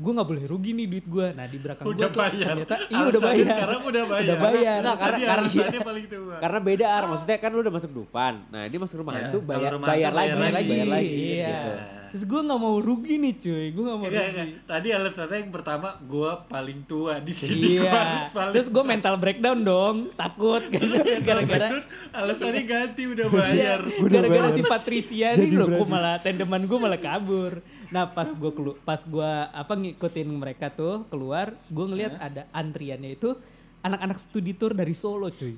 [0.00, 1.26] gue nggak boleh rugi nih duit gue.
[1.30, 2.48] Nah di belakang gue Udah tuh bayar.
[2.56, 3.46] ternyata iya udah bayar.
[3.52, 4.24] Sekarang udah bayar.
[4.24, 4.78] Udah bayar.
[4.80, 6.36] Nah, karena- Tadi karena- alasannya paling tua.
[6.38, 8.34] Karena beda ar, maksudnya kan lu udah masuk Dufan.
[8.48, 10.70] Nah, ini masuk rumah Iya, hantu kalau bayar rumah bayar, hantu lagi, bayar lagi.
[10.70, 11.12] bayar lagi.
[11.12, 11.48] Iya.
[11.50, 11.72] gitu.
[12.10, 14.34] Terus gue nggak mau rugi nih cuy, gue nggak mau Enggak, rugi.
[14.34, 14.66] enggak.
[14.66, 17.78] Tadi alasannya yang pertama gua paling tua di sini.
[17.78, 18.02] Iya.
[18.50, 20.58] Terus gue mental breakdown dong, takut
[21.26, 21.68] gara-gara
[22.10, 23.80] alasannya ganti udah Iya, bayar.
[24.02, 27.62] gara-gara si Patricia nih loh, gue malah tandeman gue malah kabur.
[27.90, 33.18] Nah pas gue kelu pas gue apa ngikutin mereka tuh keluar, gue ngeliat ada antriannya
[33.18, 33.34] itu
[33.82, 35.54] anak-anak studi tour dari Solo cuy.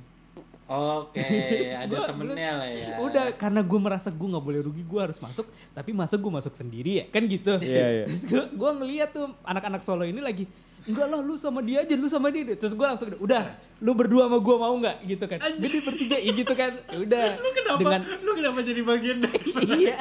[0.73, 1.21] Oke,
[1.53, 2.97] Terus ada gua- temennya lah ya.
[3.05, 5.45] Udah karena gue merasa gue nggak boleh rugi, gue harus masuk.
[5.77, 7.61] Tapi masa gue masuk sendiri ya, kan gitu.
[7.61, 8.05] Iya, iya.
[8.09, 10.49] Terus gue gue ngeliat tuh anak-anak Solo ini lagi
[10.83, 12.43] Enggak lah lu sama dia aja, lu sama dia.
[12.49, 13.43] Terus gue langsung udah,
[13.79, 15.39] lu berdua sama gue mau nggak gitu kan?
[15.39, 16.73] Jadi bertiga ya gitu kan.
[16.85, 17.27] Ya udah.
[17.37, 17.79] Lu kenapa?
[17.79, 19.49] Dengan Lu kenapa jadi bagian dari
[19.83, 19.99] iya.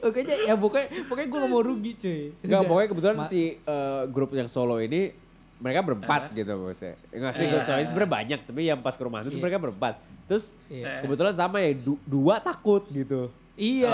[0.00, 2.20] Pokoknya ya pokoknya pokoknya gue gak mau rugi cuy.
[2.40, 2.68] Enggak, Udah.
[2.68, 5.12] pokoknya kebetulan Ma- si eh, grup yang solo ini
[5.54, 6.96] mereka berempat gitu maksudnya.
[7.10, 9.40] Enggak sih, grup solo ini sebenarnya banyak, tapi yang pas ke rumah itu Iya.
[9.40, 9.94] mereka berempat.
[10.24, 11.04] Terus Iya.
[11.04, 13.28] kebetulan sama ya du- dua takut gitu.
[13.54, 13.86] Iya.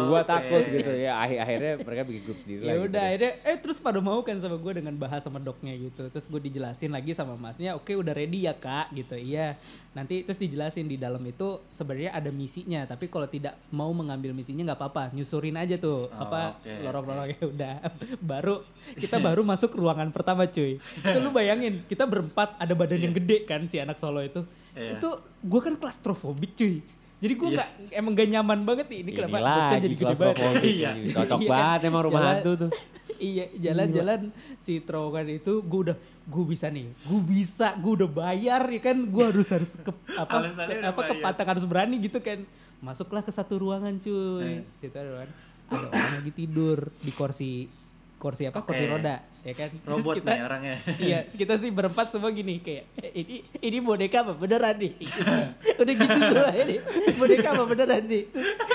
[0.00, 0.24] Oh, oke.
[0.24, 1.20] takut gitu ya.
[1.20, 2.80] Akhir akhirnya mereka bikin grup sendiri ya lagi.
[2.82, 3.08] udah gitu.
[3.12, 6.40] akhirnya eh terus pada mau kan sama gue dengan bahas sama doknya gitu terus gue
[6.42, 9.60] dijelasin lagi sama masnya oke udah ready ya kak gitu iya
[9.92, 14.64] nanti terus dijelasin di dalam itu sebenarnya ada misinya tapi kalau tidak mau mengambil misinya
[14.66, 17.74] nggak apa-apa nyusurin aja tuh Oh, apa oke, lorong-lorongnya udah
[18.18, 18.64] baru
[18.96, 23.44] kita baru masuk ruangan pertama cuy itu lu bayangin kita berempat ada badan yang gede
[23.44, 24.40] kan si anak solo itu
[24.72, 24.96] Iya.
[24.96, 25.08] itu
[25.44, 26.80] gue kan klaustrofobik cuy
[27.22, 27.54] jadi gue Iya.
[27.54, 30.90] nggak emang gak nyaman banget nih ini Ini kenapa lagi bocah jadi gede banget Iya.
[31.08, 31.54] Cocok Iya kan?
[31.54, 32.70] banget emang rumah Jalan- hantu tuh.
[33.14, 34.20] iya jalan-jalan
[34.58, 38.98] si terowongan itu gue udah gue bisa nih gue bisa gue udah bayar ya kan
[38.98, 42.42] gue harus harus ke apa ke, apa kepatang harus berani gitu kan
[42.78, 44.66] masuklah ke satu ruangan cuy Eh.
[44.76, 45.30] situ ada ruangan
[45.70, 47.70] ada orang lagi tidur di kursi
[48.18, 48.92] kursi apa kursi Oke.
[48.92, 49.70] roda ya kan?
[49.90, 50.76] Robot kita, nih orangnya.
[51.10, 54.32] iya kita sih berempat semua gini kayak "Eh, ini ini boneka apa?
[54.32, 54.92] Beneran nih?
[55.82, 56.76] Udah gitu semua ini.
[57.14, 57.64] Boneka apa?
[57.66, 58.22] Beneran nih.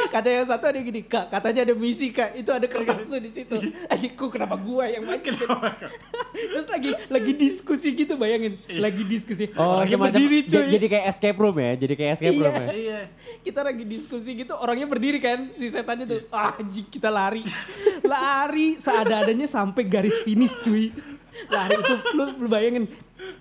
[0.07, 2.35] Kata yang satu ada gini kak katanya ada misi kak.
[2.35, 3.55] Itu ada kertas tuh di situ.
[3.87, 8.59] Adikku kenapa gua yang main terus lagi lagi diskusi gitu bayangin.
[8.69, 9.47] Lagi diskusi.
[9.53, 10.67] Oh, orangnya semacam berdiri j- cuy.
[10.69, 12.43] jadi kayak escape room ya, jadi kayak escape Iya.
[12.43, 12.67] room ya.
[12.67, 12.99] Iya.
[13.41, 16.19] kita lagi diskusi gitu orangnya berdiri kan si setannya tuh.
[16.29, 17.41] Ah jik kita lari.
[18.01, 20.85] Lari seada-adanya sampai garis finish cuy
[21.47, 22.85] lari itu lu, lu bayangin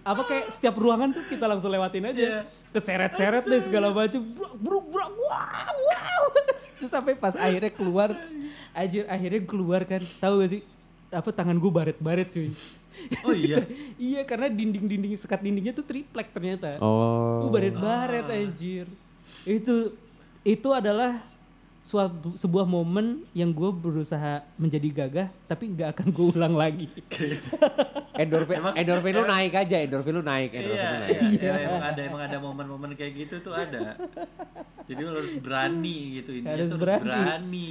[0.03, 2.41] apa kayak setiap ruangan tuh kita langsung lewatin aja Iya.
[2.71, 4.21] keseret-seret deh segala macam
[4.57, 6.23] bruk bruk wow wow
[6.77, 8.13] terus sampai pas akhirnya keluar
[8.73, 10.63] anjir akhirnya keluar kan tahu gak sih
[11.09, 12.51] apa tangan gue baret-baret cuy
[13.23, 13.61] Oh iya.
[14.01, 17.45] iya karena dinding-dinding sekat dindingnya tuh triplek ternyata Oh.
[17.45, 18.89] Gue baret-baret anjir.
[19.45, 19.93] Itu
[20.41, 21.21] itu adalah
[21.87, 26.91] suatu sebuah momen yang gue berusaha menjadi gagah tapi nggak akan gue ulang lagi.
[28.17, 31.15] Endorfin, Emang- endorfin lu naik aja, endorfin lu naik, endorfin Iya, lu naik.
[31.15, 33.93] iya, iya, emang ada emang ada momen-momen kayak gitu tuh ada.
[34.83, 37.07] Jadi lo harus berani gitu intinya Harus tuh berani.
[37.07, 37.69] berani.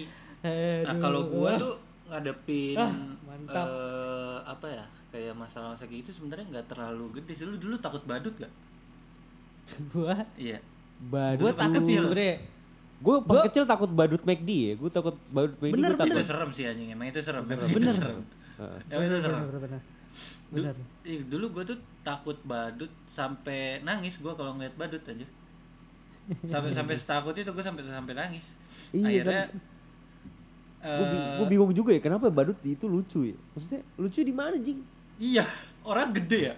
[0.86, 1.74] Nah, kalau gua tuh
[2.06, 2.94] ngadepin Ah,
[3.26, 3.66] mantap.
[3.66, 4.86] eh, apa ya?
[5.10, 7.34] Kayak masalah-masalah kayak gitu sebenarnya nggak terlalu gede.
[7.42, 8.54] Lu dulu takut badut gak?
[9.90, 10.62] gue Iya.
[11.02, 11.42] Badut.
[11.42, 12.02] gue takut sih kecil.
[12.06, 12.36] sebenarnya.
[12.96, 14.74] Gue pas Gua- kecil takut badut McD ya.
[14.80, 15.74] Gue takut badut McD.
[15.76, 15.92] Bener.
[16.00, 17.44] Itu serem sih anjing, emang itu serem.
[17.44, 17.94] Emang itu Bener.
[17.94, 18.20] serem.
[18.88, 19.42] Emang itu serem.
[19.44, 19.82] Bener, bener,
[20.46, 20.76] bener.
[21.04, 25.28] ih, dulu gue tuh takut badut sampai nangis gue kalau ngeliat badut aja.
[26.48, 28.46] Sampai sampai setakut itu gue sampai sampai nangis.
[28.96, 29.46] Iya, Akhirnya
[30.86, 33.38] Gue eh, bingung juga ya kenapa badut itu lucu ya.
[33.58, 34.86] Maksudnya lucu di mana jing?
[35.18, 35.42] Iya,
[35.82, 36.56] orang gede ya.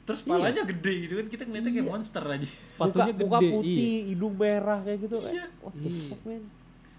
[0.00, 2.48] Terus palanya gede gitu kan kita ngeliatnya kayak monster aja.
[2.58, 3.50] Sepatunya muka, muka gede.
[3.52, 4.08] putih, Iya.
[4.10, 5.16] hidung merah kayak gitu.
[5.22, 5.46] Iya.
[5.60, 6.42] What the fuck man?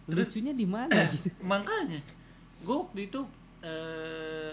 [0.08, 1.28] Lucunya di mana gitu?
[1.52, 2.00] Makanya
[2.62, 3.20] gue waktu itu
[3.62, 4.52] eh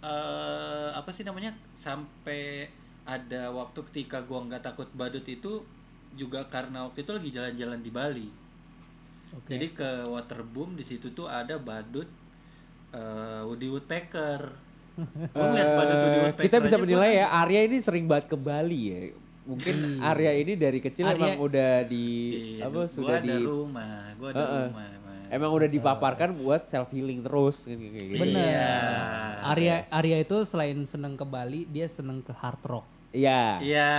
[0.00, 2.66] eh, apa sih namanya sampai
[3.04, 5.60] ada waktu ketika gua nggak takut badut itu
[6.14, 8.28] juga karena waktu itu lagi jalan-jalan di Bali.
[9.30, 9.54] Oke.
[9.54, 12.06] Jadi ke Waterboom di situ tuh ada badut
[12.90, 14.69] eh, Woody Woodpecker.
[14.92, 15.46] Gue
[16.28, 17.26] Eh, kita bisa menilai ya.
[17.30, 19.00] Arya ini sering banget ke Bali ya.
[19.42, 22.06] Mungkin Arya ini dari kecil Arya- emang udah di
[22.56, 24.66] Iya, apa gua sudah ada di rumah, gua ada Heeh.
[24.68, 24.88] rumah.
[24.90, 24.98] emang.
[25.30, 28.18] emang udah dipaparkan buat self healing terus kayak gitu.
[28.18, 28.46] Bener.
[28.46, 28.74] Iya.
[29.44, 32.86] Arya Arya itu selain seneng ke Bali, dia seneng ke hard rock.
[33.10, 33.58] Iya.
[33.58, 33.90] Iya.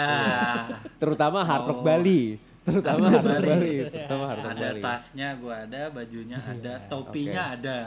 [1.01, 1.83] Terutama hard rock Oh.
[1.83, 2.35] Bali.
[2.61, 3.75] Terutama hard rock Bali.
[3.85, 4.81] Terutama hard rock ada Bali.
[4.81, 7.79] tasnya gua ada, bajunya ada, topinya ada.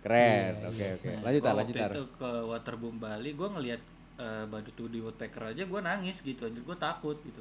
[0.00, 0.52] Keren.
[0.64, 1.08] Oke oke.
[1.12, 3.80] Nah, Lanjut lanjut waktu itu ke Waterboom Bali, gua ngelihat
[4.16, 7.40] eh, badut Woody Woodpecker aja gua nangis gitu aja, gua takut gitu.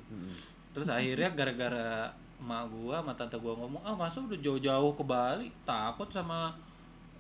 [0.75, 5.47] Terus akhirnya gara-gara emak gua sama tante gua ngomong, "Ah, masa udah jauh-jauh ke Bali
[5.63, 6.55] takut sama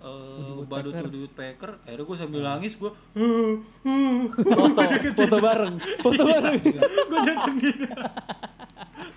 [0.03, 2.91] eh, badut Woody Woodpecker?" Akhirnya gua sambil nangis gua
[4.35, 4.81] Foto,
[5.23, 6.59] foto bareng, foto bareng.
[7.11, 7.77] gua datengin.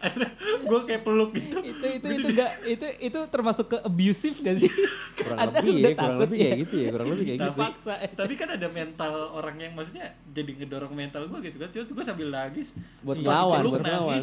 [0.03, 0.31] Akhirnya
[0.73, 1.59] gua kayak peluk gitu.
[1.61, 4.73] itu itu itu enggak itu itu termasuk ke abusive gak sih?
[5.21, 6.45] Kurang Ada lebih ya, kurang takut lebih ya.
[6.49, 7.61] kayak gitu ya, kurang lebih kayak gitu.
[7.61, 7.95] Paksa.
[8.17, 11.69] Tapi kan ada mental orang yang maksudnya jadi ngedorong mental gua gitu kan.
[11.69, 12.69] Cuma gue sambil nangis.
[13.05, 14.23] Buat Pas ngelawan, peluk, buat ngelawan.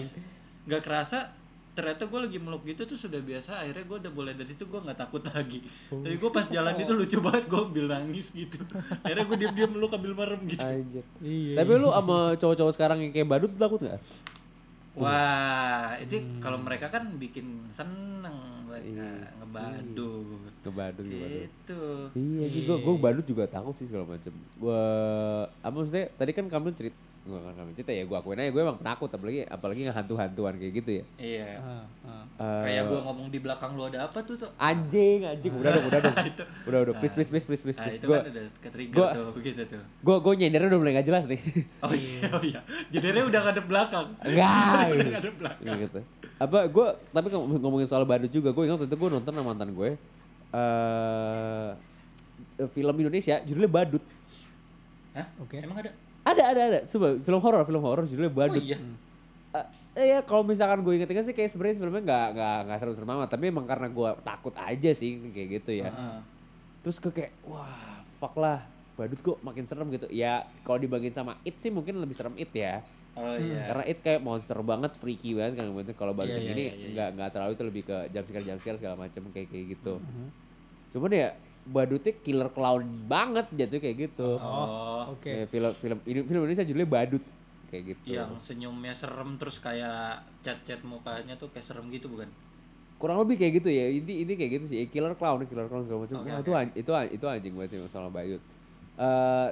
[0.65, 1.19] Nggak kerasa
[1.79, 4.79] ternyata gue lagi meluk gitu tuh sudah biasa akhirnya gue udah boleh dari situ gue
[4.83, 8.59] nggak takut lagi tapi gue pas jalan itu lucu banget gue ambil nangis gitu
[8.99, 11.05] akhirnya gue diam diam meluk ambil merem gitu Anjir.
[11.23, 11.55] Iya.
[11.63, 13.95] Tapi lu sama cowok-cowok sekarang yang kayak badut takut nggak?
[14.99, 18.35] Wah itu kalau mereka kan bikin seneng
[18.69, 19.07] mereka
[19.41, 20.51] ngebadut.
[20.61, 21.49] Ke badut, ke badut.
[21.49, 21.81] gitu
[22.13, 24.35] Iya, gue gue badut juga takut sih segala macem.
[24.59, 24.83] Gue
[25.63, 28.61] apa maksudnya tadi kan kamu cerita gue kan kamu cerita ya gue akuin aja gue
[28.61, 31.03] emang penakut apalagi apalagi ngehantu-hantuan kayak gitu ya.
[31.17, 32.23] iya Ah, ah.
[32.35, 35.85] Eh, kayak gue ngomong di belakang lu ada apa tuh tuh anjing anjing udah dong
[35.85, 36.15] udah dong
[36.65, 37.95] udah udah please please please please please, please.
[37.95, 38.25] itu gue kan
[38.89, 39.79] udah tuh begitu tuh.
[39.79, 41.39] gue gue nyendernya udah mulai gak jelas nih
[41.85, 42.59] Oh iya, oh iya.
[42.89, 44.07] Jadinya udah ngadep belakang.
[44.19, 45.63] enggak udah ngadep belakang.
[45.63, 45.99] Kayak gitu
[46.39, 49.45] apa gue tapi ngom- ngomongin soal badut juga gue ingat waktu itu gue nonton sama
[49.45, 49.89] mantan gue
[50.49, 51.69] eh
[52.67, 54.03] film Indonesia judulnya badut
[55.09, 55.25] Hah?
[55.41, 55.57] Oke.
[55.57, 55.91] Emang ada?
[56.29, 56.79] Ada ada ada.
[56.85, 58.77] Coba film horor film horor judulnya Oh badut iya.
[59.97, 63.29] Eh, ya kalau misalkan gue inget-inget sih kayak sebenarnya filmnya nggak nggak nggak seru-seru amat.
[63.33, 65.89] Tapi emang karena gue takut aja sih kayak gitu ya.
[65.89, 66.19] Heeh.
[66.79, 68.63] terus gue kayak wah fuck lah.
[68.95, 70.05] Badut kok makin serem gitu.
[70.13, 72.85] Ya kalau dibandingin sama it sih mungkin lebih serem it ya.
[73.17, 73.67] Oh iya.
[73.67, 75.73] karena it kayak monster banget freaky banget kan.
[75.73, 76.87] Gitu kalau badut Iya, iya, ini iya, iya.
[76.95, 79.93] nggak nggak terlalu itu lebih ke jam scare jam scare segala macam kayak kayak gitu
[80.89, 81.29] cuman ya
[81.69, 84.29] badutnya killer clown banget jatuh kayak gitu.
[84.37, 85.29] Oh, Oke.
[85.29, 87.23] Ya, film film ini film Indonesia judulnya badut
[87.69, 88.17] kayak gitu.
[88.17, 92.29] Yang senyumnya serem terus kayak cat-cat mukanya tuh kayak serem gitu bukan?
[92.99, 94.83] kurang lebih kayak gitu ya ini ini kayak gitu sih.
[94.91, 96.19] Killer clown killer clown segala macam.
[96.19, 96.43] Oke, Wah, oke.
[96.43, 98.43] itu an- itu an- itu anjing banget sih masalah Bayut
[98.99, 99.49] Eh,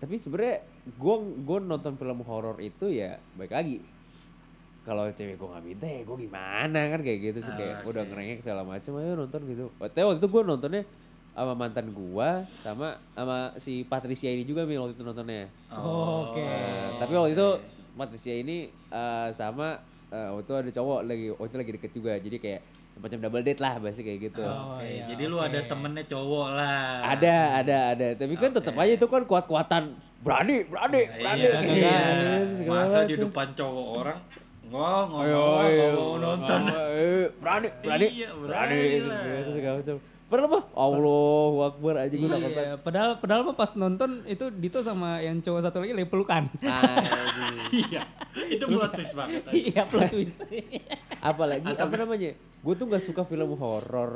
[0.00, 0.64] tapi sebenarnya
[0.96, 3.84] gue gue nonton film horor itu ya baik lagi.
[4.80, 7.52] Kalau cewek gue nggak minta ya gue gimana kan kayak gitu sih.
[7.52, 9.64] Kayak udah ngerengek segala macam ayo nonton gitu.
[9.76, 10.82] Tapi waktu itu gue nontonnya
[11.36, 12.28] sama mantan gue
[12.64, 15.52] sama sama si Patricia ini juga Mil waktu itu nontonnya.
[15.68, 16.40] Oh, Oke.
[16.40, 17.48] Nah, tapi waktu itu
[17.92, 19.76] Patricia ini eh, sama
[20.08, 22.60] eh, waktu itu ada cowok lagi waktu itu lagi deket juga jadi kayak
[22.96, 24.40] semacam double date lah bahasa kayak gitu.
[24.40, 27.04] Oh, Oke, iya, jadi lu ada temennya cowok lah.
[27.04, 28.08] ada ada ada.
[28.16, 29.82] Tapi kan tetap aja itu kan kuat-kuatan
[30.24, 31.44] berani berani berani.
[31.44, 32.00] Iya, kan, iya.
[32.56, 34.18] segala Masa di depan cowok orang
[34.66, 36.60] mau mau nonton.
[36.72, 38.06] ayo, berani berani.
[38.08, 39.22] Iya, berani berani lah.
[39.28, 39.96] gitu, segala macam
[40.26, 42.50] Padahal mah Allahu Akbar aja gue takut.
[42.50, 46.42] Iya, padahal padahal mah pas nonton itu Dito sama yang cowok satu lagi lagi pelukan.
[47.66, 48.02] Iya,
[48.48, 49.42] itu plot twist banget.
[49.70, 50.38] Iya, plot twist.
[51.18, 54.12] apalagi apa namanya gue tuh nggak suka film horor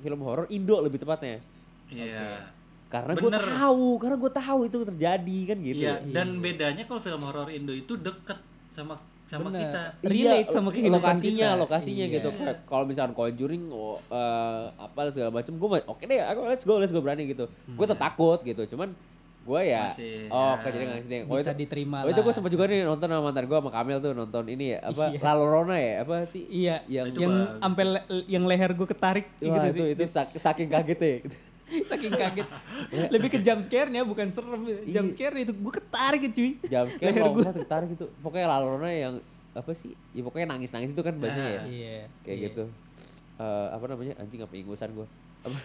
[0.00, 1.38] film horor Indo lebih tepatnya
[1.86, 2.50] Iya.
[2.86, 7.22] karena gue tahu karena gue tahu itu terjadi kan gitu Iya, dan bedanya kalau film
[7.22, 8.38] horor Indo itu deket
[8.70, 8.94] sama
[9.34, 9.60] sama Bener.
[9.64, 9.82] kita.
[10.04, 11.60] relate sama lo- kehidupan lokasinya kita.
[11.60, 12.14] lokasinya Iya.
[12.14, 12.28] gitu
[12.64, 16.88] kalau misalkan Conjuring oh, eh, apa segala macam gue oke deh aku let's go let's
[16.88, 18.94] go berani gitu gue tetap takut gitu cuman
[19.44, 20.62] gue ya Masih, oh ya.
[20.62, 23.52] kejadian nggak sih Bisa diterima oh itu gue sempat juga nih nonton sama mantan gue
[23.54, 25.20] sama Kamil tuh nonton ini ya apa Iya.
[25.20, 29.76] Lalorona ya apa sih Iya, Yang- yang le- yang leher gue ketarik Wah, gitu itu
[29.76, 29.92] sih.
[29.92, 31.14] itu sak- saking kaget ya
[31.90, 32.48] Saking kaget.
[33.14, 34.62] Lebih ke jump scare-nya bukan serem.
[34.84, 35.12] Jump Iya.
[35.12, 36.50] scare itu gue ketarik ya, cuy.
[36.64, 37.52] jam sekian Leher lompat gua.
[37.56, 39.14] tertarik itu pokoknya Lalorona yang
[39.52, 41.98] apa sih ya pokoknya nangis nangis itu kan bahasanya ya Iya.
[42.20, 42.46] kayak iya.
[42.48, 42.64] gitu
[43.34, 45.06] Eh, apa namanya anjing apa ingusan gue
[45.42, 45.58] apa,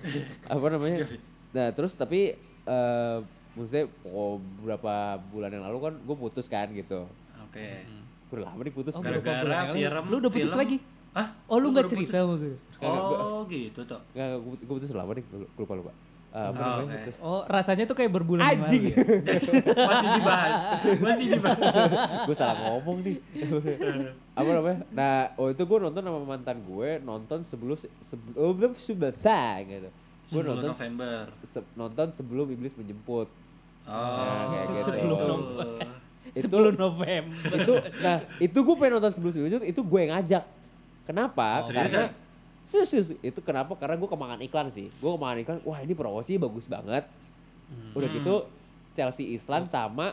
[0.54, 1.04] apa namanya
[1.50, 3.16] nah terus tapi eh
[3.52, 4.92] maksudnya oh, beberapa
[5.28, 7.04] bulan yang lalu kan gue putus kan gitu
[7.42, 7.84] Oke.
[8.24, 10.04] gue udah lama nih putus Oh, Gara-gara film.
[10.08, 10.76] Lu udah putus film- lagi?
[11.12, 11.28] Hah?
[11.44, 12.56] Oh, lu Gua nggak cerita sama gue?
[12.80, 14.00] Oh, gitu toh.
[14.10, 15.92] Nggak, gue, gue putus lama nih gue lupa lupa
[16.32, 18.96] Eh, apa Oh, terus Oh, rasanya tuh kayak berbulan anjing ya?
[19.92, 20.60] Masih dibahas.
[20.96, 21.60] Masih dibahas.
[22.26, 23.16] gue salah ngomong nih
[24.32, 28.72] apa namanya nah oh itu gue nonton sama mantan gue nonton sebelum sebelum sebelum
[29.60, 29.88] gitu
[30.32, 31.24] gue 10 nonton November.
[31.44, 33.28] se- nonton sebelum iblis menjemput
[33.82, 34.80] Oh, kayak gitu.
[34.86, 35.12] Sebelum itu.
[35.12, 35.68] November.
[36.32, 37.50] Itu- 10 November.
[37.52, 40.44] itu nah itu gue pengen nonton sebelum iblis menjemput itu gue yang ngajak
[41.02, 41.62] kenapa?
[41.62, 42.10] Oh, karena
[42.62, 43.08] serius, serius.
[43.20, 43.74] itu kenapa?
[43.74, 44.88] Karena gue kemakan iklan sih.
[44.96, 47.04] Gue kemakan iklan wah ini promosi bagus banget.
[47.92, 48.16] Udah Hmm.
[48.16, 48.34] gitu
[48.92, 50.12] Chelsea Islan sama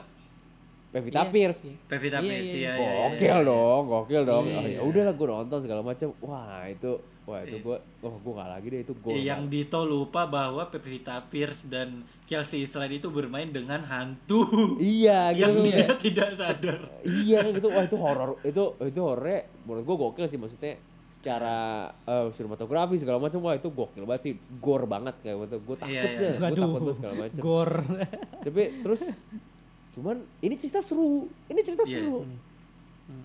[0.89, 1.77] Pevita Iya, Pierce.
[1.85, 3.07] Pevita Iya, Pierce, iya, iya, iya, iya.
[3.13, 4.45] gokil dong gokil dong.
[4.47, 6.91] Iya, oh, ya udahlah gue nonton segala macam wah itu
[7.29, 7.63] wah itu Iya.
[7.63, 11.63] gue oh gue gak lagi deh itu gue Eh, Yang Dito lupa bahwa Pevita Pierce
[11.65, 14.49] dan Chelsea Islan itu bermain dengan hantu.
[14.77, 16.79] iya gitu yang dia kayak- tidak sadar.
[17.05, 20.73] iya gitu wah itu horor itu itu horornya menurut gue gokil sih maksudnya
[21.09, 21.57] secara
[22.03, 25.89] eh, sinematografi segala macam wah itu gokil banget sih gore banget kayak gitu gue takut
[25.91, 26.19] Iya, iya.
[26.19, 27.71] deh gue takut banget segala macam gor.
[28.39, 29.03] tapi terus
[29.91, 31.93] cuman ini cerita seru ini cerita Iya.
[31.99, 32.25] seru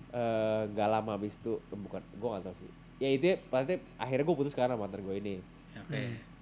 [0.09, 3.73] Eh, nggak lama habis itu eh, bukan gue gak tahu sih ya itu ya, berarti
[3.95, 5.35] akhirnya gue putus karena mantan gue ini
[5.75, 5.99] Oke.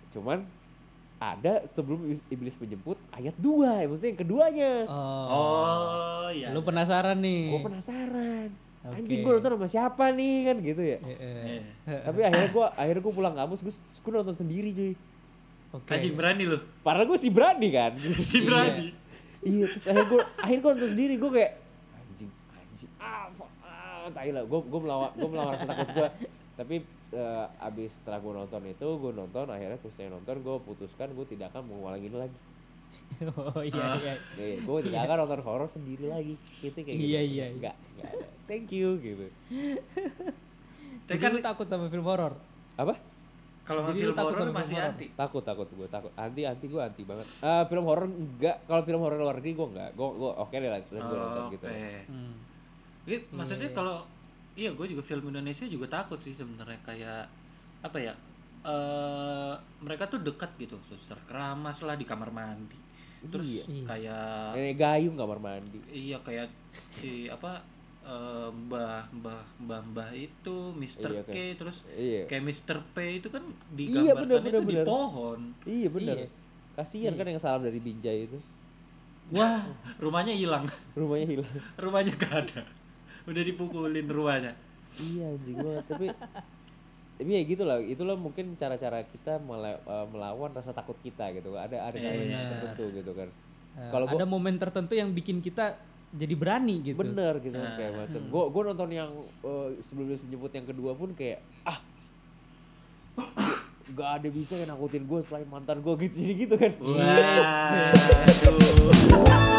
[0.10, 0.46] cuman
[1.18, 5.26] ada sebelum iblis, menjemput ayat 2 ya maksudnya yang keduanya Oh.
[5.32, 6.52] Oh, iya.
[6.52, 7.48] Lu penasaran nih.
[7.50, 8.48] gue penasaran
[8.84, 8.96] Oke.
[8.98, 11.62] anjing gue nonton sama siapa nih kan gitu ya Eh, eh.
[11.88, 11.98] Iya.
[12.04, 14.94] tapi akhirnya gue akhirnya gue pulang kampus gue gue nonton sendiri cuy
[15.74, 15.90] Oke.
[15.90, 16.60] Anjing berani lu.
[16.80, 17.92] padahal gue sih berani kan
[18.30, 18.92] Si berani.
[19.42, 21.52] iya terus akhirnya gue akhirnya gue nonton sendiri gue kayak
[21.98, 26.10] anjing anjing ah fuck, ah tai lah gue gue melawan gue melawan rasa takut gue
[26.54, 26.76] tapi
[27.10, 31.50] eh, abis setelah gue nonton itu gue nonton akhirnya saya nonton gue putuskan gue tidak
[31.50, 32.38] akan mengulangi ini lagi
[33.26, 33.96] Oh iya Ah.
[33.96, 34.14] iya.
[34.36, 37.46] Iya, gue tidak akan nonton horor sendiri lagi gitu kayak gitu Iya, iya, iya.
[37.52, 38.26] Enggak, ada.
[38.44, 39.26] thank you gitu
[41.04, 42.34] Tapi Jadi kan lu takut sama film horor?
[42.74, 42.98] apa
[43.64, 44.90] kalau Jadi film horor masih horor?
[44.92, 45.06] anti.
[45.14, 49.00] takut takut gue takut anti anti gue anti banget Eh film horor enggak kalau film
[49.00, 51.66] horor luar negeri gue enggak gue gue oke deh let's let's go nonton Oh, gitu
[51.66, 51.94] Oke.
[52.08, 52.34] Hmm.
[53.04, 53.96] Iya, maksudnya kalau
[54.54, 57.26] iya gue juga film Indonesia juga takut sih sebenarnya kayak
[57.82, 58.14] apa ya?
[58.64, 62.80] eh mereka tuh dekat gitu, suster keramas lah di kamar mandi.
[63.24, 63.84] Terus Iya.
[63.86, 66.52] kayak nenek gayung kamar mandi iya kayak
[66.90, 67.64] si apa
[68.04, 71.08] eh, mbah mbah mbah mbah itu Mr.
[71.10, 72.78] Iya, K kayak- terus iya kayak Mr.
[72.86, 75.40] P itu kan Iya, digambarkan bener, itu bener, di pohon.
[75.64, 76.28] iya bener Iya.
[76.74, 78.40] kasihan kan yang salam dari Binjai itu
[79.32, 79.64] Wah,
[79.98, 80.68] Rumahnya hilang.
[80.92, 82.62] rumahnya hilang rumahnya gak ada.
[83.24, 84.54] Udah dipukulin rumahnya.
[84.96, 86.06] iya anjing gue tapi
[87.14, 91.96] tapi ya gitulah itulah mungkin cara-cara kita eh, melawan rasa takut kita gitu ada ada
[91.96, 92.10] Iya.
[92.10, 93.30] kalimat tertentu gitu kan
[93.74, 95.78] eh, Kalau gua- ada momen tertentu yang bikin kita
[96.12, 96.94] jadi berani gitu.
[96.96, 97.76] bener gitu kan Nah.
[97.76, 99.10] kayak macam gue gue nonton yang
[99.42, 101.82] eh, sebelum menyebut yang kedua pun kayak ah
[103.94, 107.46] gak ada bisa yang nakutin gue selain mantan gue gitu jadi gitu kan Waduh.